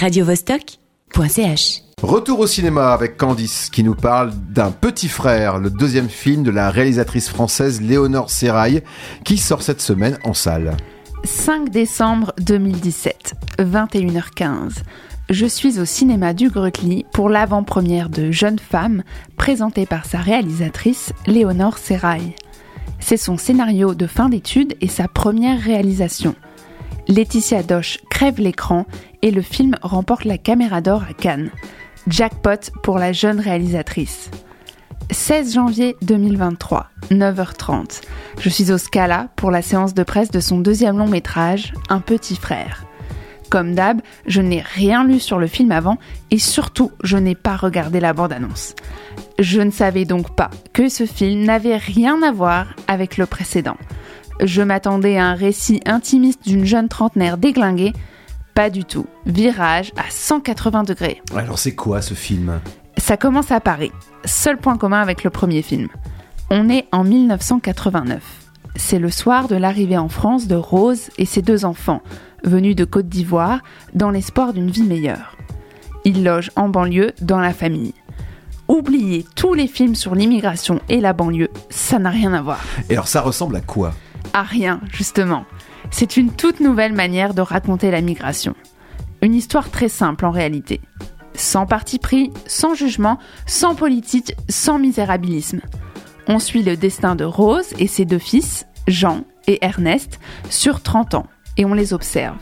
radiovostok.ch. 0.00 1.82
Retour 2.02 2.40
au 2.40 2.46
cinéma 2.46 2.94
avec 2.94 3.18
Candice 3.18 3.68
qui 3.68 3.84
nous 3.84 3.94
parle 3.94 4.32
d'un 4.48 4.70
petit 4.70 5.08
frère, 5.08 5.58
le 5.58 5.68
deuxième 5.68 6.08
film 6.08 6.42
de 6.42 6.50
la 6.50 6.70
réalisatrice 6.70 7.28
française 7.28 7.82
Léonore 7.82 8.30
Serrail 8.30 8.82
qui 9.24 9.36
sort 9.36 9.60
cette 9.60 9.82
semaine 9.82 10.18
en 10.24 10.32
salle. 10.32 10.74
5 11.24 11.68
décembre 11.68 12.32
2017, 12.40 13.34
21h15. 13.58 14.78
Je 15.28 15.44
suis 15.44 15.78
au 15.78 15.84
cinéma 15.84 16.32
du 16.32 16.48
Grutli 16.48 17.04
pour 17.12 17.28
l'avant-première 17.28 18.08
de 18.08 18.30
Jeune 18.30 18.58
femme, 18.58 19.02
présentée 19.36 19.84
par 19.84 20.06
sa 20.06 20.18
réalisatrice 20.18 21.12
Léonore 21.26 21.76
Serrail. 21.76 22.34
C'est 23.00 23.18
son 23.18 23.36
scénario 23.36 23.94
de 23.94 24.06
fin 24.06 24.30
d'études 24.30 24.76
et 24.80 24.88
sa 24.88 25.08
première 25.08 25.60
réalisation. 25.60 26.34
Laetitia 27.10 27.64
Doche 27.64 27.98
crève 28.08 28.38
l'écran 28.38 28.86
et 29.20 29.32
le 29.32 29.42
film 29.42 29.74
remporte 29.82 30.24
la 30.24 30.38
caméra 30.38 30.80
d'or 30.80 31.02
à 31.02 31.12
Cannes. 31.12 31.50
Jackpot 32.06 32.70
pour 32.84 33.00
la 33.00 33.12
jeune 33.12 33.40
réalisatrice. 33.40 34.30
16 35.10 35.54
janvier 35.54 35.96
2023, 36.02 36.86
9h30. 37.10 38.02
Je 38.38 38.48
suis 38.48 38.70
au 38.70 38.78
Scala 38.78 39.26
pour 39.34 39.50
la 39.50 39.60
séance 39.60 39.92
de 39.92 40.04
presse 40.04 40.30
de 40.30 40.38
son 40.38 40.60
deuxième 40.60 40.98
long 40.98 41.08
métrage, 41.08 41.72
Un 41.88 41.98
petit 41.98 42.36
frère. 42.36 42.84
Comme 43.50 43.74
d'hab, 43.74 44.00
je 44.26 44.40
n'ai 44.40 44.60
rien 44.60 45.02
lu 45.02 45.18
sur 45.18 45.40
le 45.40 45.48
film 45.48 45.72
avant 45.72 45.98
et 46.30 46.38
surtout, 46.38 46.92
je 47.02 47.16
n'ai 47.16 47.34
pas 47.34 47.56
regardé 47.56 47.98
la 47.98 48.12
bande-annonce. 48.12 48.76
Je 49.40 49.60
ne 49.60 49.72
savais 49.72 50.04
donc 50.04 50.36
pas 50.36 50.50
que 50.72 50.88
ce 50.88 51.06
film 51.06 51.42
n'avait 51.42 51.76
rien 51.76 52.22
à 52.22 52.30
voir 52.30 52.68
avec 52.86 53.16
le 53.16 53.26
précédent. 53.26 53.76
Je 54.42 54.62
m'attendais 54.62 55.18
à 55.18 55.26
un 55.26 55.34
récit 55.34 55.80
intimiste 55.84 56.46
d'une 56.46 56.64
jeune 56.64 56.88
trentenaire 56.88 57.36
déglinguée. 57.36 57.92
Pas 58.54 58.70
du 58.70 58.84
tout. 58.84 59.06
Virage 59.26 59.92
à 59.96 60.10
180 60.10 60.84
degrés. 60.84 61.22
Alors 61.36 61.58
c'est 61.58 61.74
quoi 61.74 62.00
ce 62.00 62.14
film? 62.14 62.60
Ça 62.96 63.16
commence 63.16 63.50
à 63.50 63.60
Paris. 63.60 63.92
Seul 64.24 64.56
point 64.56 64.76
commun 64.76 65.00
avec 65.00 65.24
le 65.24 65.30
premier 65.30 65.62
film. 65.62 65.88
On 66.50 66.68
est 66.68 66.86
en 66.90 67.04
1989. 67.04 68.22
C'est 68.76 68.98
le 68.98 69.10
soir 69.10 69.46
de 69.46 69.56
l'arrivée 69.56 69.98
en 69.98 70.08
France 70.08 70.46
de 70.46 70.54
Rose 70.54 71.10
et 71.18 71.26
ses 71.26 71.42
deux 71.42 71.64
enfants, 71.64 72.02
venus 72.44 72.76
de 72.76 72.84
Côte 72.84 73.08
d'Ivoire, 73.08 73.60
dans 73.94 74.10
l'espoir 74.10 74.52
d'une 74.52 74.70
vie 74.70 74.84
meilleure. 74.84 75.36
Ils 76.04 76.24
logent 76.24 76.50
en 76.56 76.68
banlieue 76.68 77.12
dans 77.20 77.40
la 77.40 77.52
famille. 77.52 77.94
Oubliez 78.68 79.26
tous 79.34 79.52
les 79.52 79.66
films 79.66 79.96
sur 79.96 80.14
l'immigration 80.14 80.80
et 80.88 81.00
la 81.00 81.12
banlieue, 81.12 81.50
ça 81.68 81.98
n'a 81.98 82.10
rien 82.10 82.32
à 82.32 82.40
voir. 82.40 82.60
Et 82.88 82.94
alors 82.94 83.08
ça 83.08 83.20
ressemble 83.20 83.56
à 83.56 83.60
quoi? 83.60 83.92
À 84.32 84.42
rien, 84.42 84.80
justement. 84.92 85.44
C'est 85.90 86.16
une 86.16 86.32
toute 86.32 86.60
nouvelle 86.60 86.92
manière 86.92 87.34
de 87.34 87.40
raconter 87.40 87.90
la 87.90 88.00
migration. 88.00 88.54
Une 89.22 89.34
histoire 89.34 89.70
très 89.70 89.88
simple 89.88 90.24
en 90.24 90.30
réalité. 90.30 90.80
Sans 91.34 91.66
parti 91.66 91.98
pris, 91.98 92.30
sans 92.46 92.74
jugement, 92.74 93.18
sans 93.46 93.74
politique, 93.74 94.34
sans 94.48 94.78
misérabilisme. 94.78 95.60
On 96.26 96.38
suit 96.38 96.62
le 96.62 96.76
destin 96.76 97.16
de 97.16 97.24
Rose 97.24 97.72
et 97.78 97.86
ses 97.86 98.04
deux 98.04 98.18
fils, 98.18 98.66
Jean 98.86 99.24
et 99.46 99.58
Ernest, 99.62 100.20
sur 100.48 100.82
30 100.82 101.14
ans, 101.14 101.26
et 101.56 101.64
on 101.64 101.74
les 101.74 101.92
observe. 101.92 102.36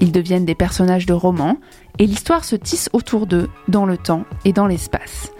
Ils 0.00 0.12
deviennent 0.12 0.44
des 0.44 0.54
personnages 0.54 1.06
de 1.06 1.14
romans, 1.14 1.56
et 1.98 2.06
l'histoire 2.06 2.44
se 2.44 2.54
tisse 2.54 2.88
autour 2.92 3.26
d'eux, 3.26 3.48
dans 3.66 3.86
le 3.86 3.96
temps 3.96 4.24
et 4.44 4.52
dans 4.52 4.66
l'espace. 4.66 5.32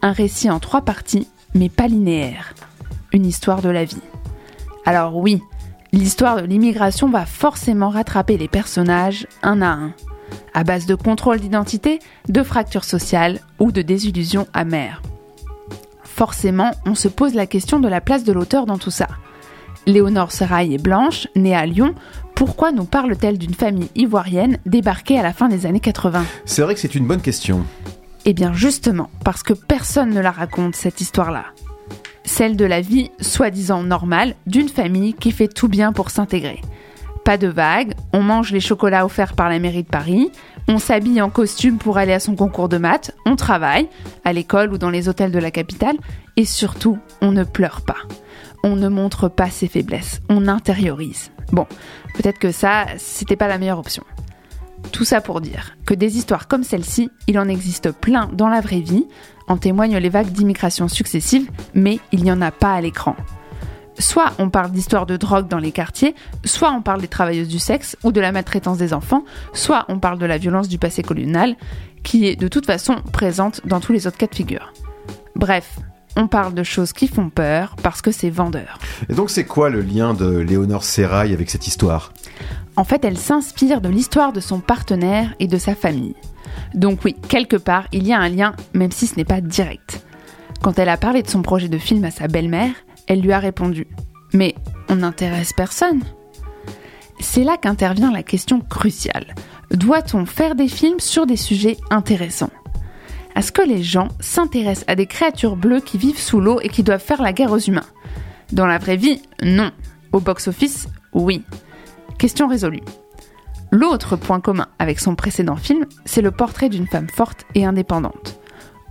Un 0.00 0.12
récit 0.12 0.48
en 0.48 0.58
trois 0.58 0.82
parties, 0.82 1.28
mais 1.54 1.68
pas 1.68 1.88
linéaire. 1.88 2.54
Une 3.12 3.26
histoire 3.26 3.60
de 3.60 3.68
la 3.68 3.84
vie. 3.84 4.00
Alors 4.84 5.16
oui, 5.16 5.42
l'histoire 5.92 6.36
de 6.36 6.46
l'immigration 6.46 7.08
va 7.08 7.26
forcément 7.26 7.90
rattraper 7.90 8.36
les 8.36 8.48
personnages 8.48 9.26
un 9.42 9.62
à 9.62 9.68
un, 9.68 9.92
à 10.54 10.64
base 10.64 10.86
de 10.86 10.94
contrôle 10.94 11.40
d'identité, 11.40 11.98
de 12.28 12.42
fractures 12.42 12.84
sociales 12.84 13.40
ou 13.58 13.72
de 13.72 13.82
désillusions 13.82 14.46
amères. 14.54 15.02
Forcément, 16.02 16.72
on 16.84 16.94
se 16.94 17.08
pose 17.08 17.34
la 17.34 17.46
question 17.46 17.78
de 17.78 17.88
la 17.88 18.00
place 18.00 18.24
de 18.24 18.32
l'auteur 18.32 18.66
dans 18.66 18.78
tout 18.78 18.90
ça. 18.90 19.06
Léonore 19.86 20.32
Serail 20.32 20.74
est 20.74 20.82
blanche, 20.82 21.28
née 21.36 21.54
à 21.54 21.64
Lyon. 21.64 21.94
Pourquoi 22.34 22.72
nous 22.72 22.84
parle-t-elle 22.84 23.38
d'une 23.38 23.54
famille 23.54 23.88
ivoirienne 23.94 24.58
débarquée 24.66 25.18
à 25.18 25.22
la 25.22 25.32
fin 25.32 25.48
des 25.48 25.64
années 25.64 25.80
80 25.80 26.24
C'est 26.44 26.62
vrai 26.62 26.74
que 26.74 26.80
c'est 26.80 26.94
une 26.94 27.06
bonne 27.06 27.22
question. 27.22 27.64
Eh 28.24 28.34
bien 28.34 28.52
justement, 28.52 29.10
parce 29.24 29.42
que 29.42 29.54
personne 29.54 30.10
ne 30.10 30.20
la 30.20 30.30
raconte, 30.30 30.74
cette 30.74 31.00
histoire-là. 31.00 31.46
Celle 32.28 32.56
de 32.56 32.66
la 32.66 32.82
vie 32.82 33.10
soi-disant 33.22 33.82
normale 33.82 34.34
d'une 34.46 34.68
famille 34.68 35.14
qui 35.14 35.32
fait 35.32 35.48
tout 35.48 35.66
bien 35.66 35.94
pour 35.94 36.10
s'intégrer. 36.10 36.60
Pas 37.24 37.38
de 37.38 37.48
vagues, 37.48 37.94
on 38.12 38.22
mange 38.22 38.52
les 38.52 38.60
chocolats 38.60 39.06
offerts 39.06 39.32
par 39.32 39.48
la 39.48 39.58
mairie 39.58 39.82
de 39.82 39.88
Paris, 39.88 40.30
on 40.68 40.78
s'habille 40.78 41.22
en 41.22 41.30
costume 41.30 41.78
pour 41.78 41.96
aller 41.96 42.12
à 42.12 42.20
son 42.20 42.36
concours 42.36 42.68
de 42.68 42.76
maths, 42.76 43.16
on 43.24 43.34
travaille, 43.34 43.88
à 44.26 44.34
l'école 44.34 44.74
ou 44.74 44.78
dans 44.78 44.90
les 44.90 45.08
hôtels 45.08 45.32
de 45.32 45.38
la 45.38 45.50
capitale, 45.50 45.96
et 46.36 46.44
surtout, 46.44 46.98
on 47.22 47.32
ne 47.32 47.44
pleure 47.44 47.80
pas. 47.80 48.02
On 48.62 48.76
ne 48.76 48.88
montre 48.88 49.28
pas 49.28 49.48
ses 49.48 49.66
faiblesses, 49.66 50.20
on 50.28 50.48
intériorise. 50.48 51.32
Bon, 51.50 51.66
peut-être 52.14 52.38
que 52.38 52.52
ça, 52.52 52.86
c'était 52.98 53.36
pas 53.36 53.48
la 53.48 53.56
meilleure 53.56 53.78
option. 53.78 54.04
Tout 54.92 55.04
ça 55.04 55.20
pour 55.20 55.40
dire 55.40 55.76
que 55.86 55.94
des 55.94 56.16
histoires 56.16 56.48
comme 56.48 56.64
celle-ci, 56.64 57.10
il 57.26 57.38
en 57.38 57.48
existe 57.48 57.92
plein 57.92 58.28
dans 58.32 58.48
la 58.48 58.60
vraie 58.60 58.80
vie, 58.80 59.06
en 59.46 59.56
témoignent 59.56 59.98
les 59.98 60.08
vagues 60.08 60.32
d'immigration 60.32 60.88
successives, 60.88 61.50
mais 61.74 62.00
il 62.12 62.22
n'y 62.22 62.32
en 62.32 62.42
a 62.42 62.50
pas 62.50 62.74
à 62.74 62.80
l'écran. 62.80 63.16
Soit 63.98 64.32
on 64.38 64.48
parle 64.48 64.70
d'histoires 64.70 65.06
de 65.06 65.16
drogue 65.16 65.48
dans 65.48 65.58
les 65.58 65.72
quartiers, 65.72 66.14
soit 66.44 66.70
on 66.70 66.82
parle 66.82 67.00
des 67.00 67.08
travailleuses 67.08 67.48
du 67.48 67.58
sexe 67.58 67.96
ou 68.04 68.12
de 68.12 68.20
la 68.20 68.30
maltraitance 68.30 68.78
des 68.78 68.92
enfants, 68.92 69.24
soit 69.52 69.84
on 69.88 69.98
parle 69.98 70.18
de 70.18 70.26
la 70.26 70.38
violence 70.38 70.68
du 70.68 70.78
passé 70.78 71.02
colonial, 71.02 71.56
qui 72.04 72.26
est 72.26 72.36
de 72.36 72.48
toute 72.48 72.66
façon 72.66 72.96
présente 73.12 73.60
dans 73.66 73.80
tous 73.80 73.92
les 73.92 74.06
autres 74.06 74.18
cas 74.18 74.28
de 74.28 74.34
figure. 74.34 74.72
Bref, 75.34 75.78
on 76.16 76.26
parle 76.26 76.54
de 76.54 76.62
choses 76.62 76.92
qui 76.92 77.08
font 77.08 77.30
peur 77.30 77.76
parce 77.82 78.02
que 78.02 78.10
c'est 78.10 78.30
vendeur. 78.30 78.78
Et 79.08 79.14
donc 79.14 79.30
c'est 79.30 79.44
quoi 79.44 79.70
le 79.70 79.80
lien 79.80 80.14
de 80.14 80.38
Léonore 80.38 80.84
Serrail 80.84 81.32
avec 81.32 81.50
cette 81.50 81.66
histoire? 81.66 82.12
En 82.78 82.84
fait, 82.84 83.04
elle 83.04 83.18
s'inspire 83.18 83.80
de 83.80 83.88
l'histoire 83.88 84.32
de 84.32 84.38
son 84.38 84.60
partenaire 84.60 85.34
et 85.40 85.48
de 85.48 85.58
sa 85.58 85.74
famille. 85.74 86.14
Donc 86.74 87.04
oui, 87.04 87.16
quelque 87.28 87.56
part, 87.56 87.88
il 87.90 88.06
y 88.06 88.12
a 88.12 88.20
un 88.20 88.28
lien, 88.28 88.54
même 88.72 88.92
si 88.92 89.08
ce 89.08 89.16
n'est 89.16 89.24
pas 89.24 89.40
direct. 89.40 90.06
Quand 90.62 90.78
elle 90.78 90.88
a 90.88 90.96
parlé 90.96 91.24
de 91.24 91.28
son 91.28 91.42
projet 91.42 91.68
de 91.68 91.76
film 91.76 92.04
à 92.04 92.12
sa 92.12 92.28
belle-mère, 92.28 92.70
elle 93.08 93.20
lui 93.20 93.32
a 93.32 93.40
répondu⁇ 93.40 93.82
Mais 94.32 94.54
on 94.88 94.94
n'intéresse 94.94 95.52
personne?⁇ 95.52 95.98
C'est 97.18 97.42
là 97.42 97.56
qu'intervient 97.56 98.12
la 98.12 98.22
question 98.22 98.60
cruciale. 98.60 99.34
Doit-on 99.72 100.24
faire 100.24 100.54
des 100.54 100.68
films 100.68 101.00
sur 101.00 101.26
des 101.26 101.36
sujets 101.36 101.78
intéressants? 101.90 102.52
Est-ce 103.34 103.50
que 103.50 103.62
les 103.62 103.82
gens 103.82 104.06
s'intéressent 104.20 104.84
à 104.86 104.94
des 104.94 105.06
créatures 105.06 105.56
bleues 105.56 105.80
qui 105.80 105.98
vivent 105.98 106.20
sous 106.20 106.40
l'eau 106.40 106.60
et 106.62 106.68
qui 106.68 106.84
doivent 106.84 107.02
faire 107.02 107.22
la 107.22 107.32
guerre 107.32 107.50
aux 107.50 107.58
humains? 107.58 107.86
Dans 108.52 108.68
la 108.68 108.78
vraie 108.78 108.96
vie, 108.96 109.20
non. 109.42 109.72
Au 110.12 110.20
box-office, 110.20 110.86
oui. 111.12 111.42
Question 112.18 112.48
résolue. 112.48 112.82
L'autre 113.70 114.16
point 114.16 114.40
commun 114.40 114.66
avec 114.80 114.98
son 114.98 115.14
précédent 115.14 115.54
film, 115.54 115.86
c'est 116.04 116.20
le 116.20 116.32
portrait 116.32 116.68
d'une 116.68 116.88
femme 116.88 117.08
forte 117.08 117.44
et 117.54 117.64
indépendante. 117.64 118.40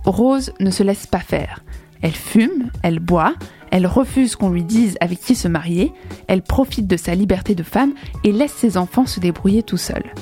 Rose 0.04 0.52
ne 0.60 0.70
se 0.70 0.82
laisse 0.82 1.06
pas 1.06 1.20
faire. 1.20 1.62
Elle 2.00 2.14
fume, 2.14 2.70
elle 2.82 3.00
boit, 3.00 3.34
elle 3.70 3.86
refuse 3.86 4.34
qu'on 4.34 4.50
lui 4.50 4.64
dise 4.64 4.96
avec 5.00 5.20
qui 5.20 5.34
se 5.34 5.48
marier, 5.48 5.92
elle 6.26 6.42
profite 6.42 6.86
de 6.86 6.96
sa 6.96 7.14
liberté 7.14 7.54
de 7.54 7.62
femme 7.62 7.92
et 8.24 8.32
laisse 8.32 8.52
ses 8.52 8.78
enfants 8.78 9.04
se 9.04 9.20
débrouiller 9.20 9.62
tout 9.62 9.76
seuls. 9.76 10.14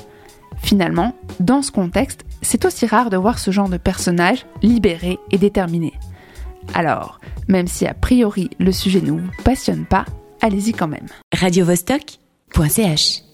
Finalement, 0.58 1.14
dans 1.38 1.62
ce 1.62 1.70
contexte, 1.70 2.24
c'est 2.42 2.64
aussi 2.64 2.86
rare 2.86 3.10
de 3.10 3.16
voir 3.16 3.38
ce 3.38 3.52
genre 3.52 3.68
de 3.68 3.76
personnage 3.76 4.46
libéré 4.62 5.18
et 5.30 5.38
déterminé. 5.38 5.92
Alors, 6.74 7.20
même 7.46 7.68
si 7.68 7.86
a 7.86 7.94
priori 7.94 8.50
le 8.58 8.72
sujet 8.72 9.00
ne 9.00 9.12
vous 9.12 9.30
passionne 9.44 9.84
pas, 9.84 10.06
allez-y 10.40 10.72
quand 10.72 10.88
même. 10.88 11.06
radiovostok.ch 12.50 13.25